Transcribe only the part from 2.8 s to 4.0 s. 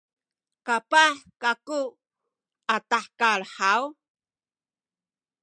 tahekal haw?